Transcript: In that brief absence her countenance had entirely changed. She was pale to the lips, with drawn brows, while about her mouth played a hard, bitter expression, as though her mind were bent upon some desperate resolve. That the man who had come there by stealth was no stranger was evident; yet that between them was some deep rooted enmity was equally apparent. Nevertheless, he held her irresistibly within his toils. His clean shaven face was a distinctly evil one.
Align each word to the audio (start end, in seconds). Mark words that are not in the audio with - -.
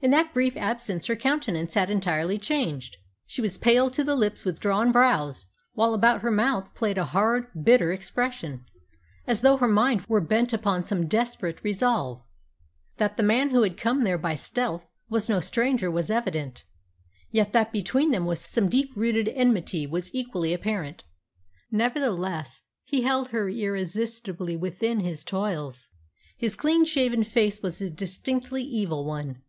In 0.00 0.10
that 0.10 0.34
brief 0.34 0.54
absence 0.58 1.06
her 1.06 1.16
countenance 1.16 1.72
had 1.72 1.88
entirely 1.88 2.36
changed. 2.36 2.98
She 3.24 3.40
was 3.40 3.56
pale 3.56 3.88
to 3.88 4.04
the 4.04 4.14
lips, 4.14 4.44
with 4.44 4.60
drawn 4.60 4.92
brows, 4.92 5.46
while 5.72 5.94
about 5.94 6.20
her 6.20 6.30
mouth 6.30 6.74
played 6.74 6.98
a 6.98 7.06
hard, 7.06 7.46
bitter 7.64 7.90
expression, 7.90 8.66
as 9.26 9.40
though 9.40 9.56
her 9.56 9.66
mind 9.66 10.04
were 10.06 10.20
bent 10.20 10.52
upon 10.52 10.82
some 10.82 11.06
desperate 11.06 11.64
resolve. 11.64 12.22
That 12.98 13.16
the 13.16 13.22
man 13.22 13.48
who 13.48 13.62
had 13.62 13.78
come 13.78 14.04
there 14.04 14.18
by 14.18 14.34
stealth 14.34 14.94
was 15.08 15.30
no 15.30 15.40
stranger 15.40 15.90
was 15.90 16.10
evident; 16.10 16.66
yet 17.30 17.54
that 17.54 17.72
between 17.72 18.10
them 18.10 18.26
was 18.26 18.40
some 18.42 18.68
deep 18.68 18.90
rooted 18.94 19.30
enmity 19.30 19.86
was 19.86 20.14
equally 20.14 20.52
apparent. 20.52 21.04
Nevertheless, 21.70 22.60
he 22.82 23.00
held 23.04 23.28
her 23.28 23.48
irresistibly 23.48 24.54
within 24.54 25.00
his 25.00 25.24
toils. 25.24 25.88
His 26.36 26.54
clean 26.54 26.84
shaven 26.84 27.24
face 27.24 27.62
was 27.62 27.80
a 27.80 27.88
distinctly 27.88 28.62
evil 28.62 29.06
one. 29.06 29.40